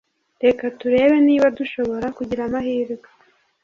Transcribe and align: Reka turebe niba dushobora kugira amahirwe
Reka 0.43 0.63
turebe 0.79 1.15
niba 1.27 1.47
dushobora 1.57 2.07
kugira 2.17 2.41
amahirwe 2.45 3.07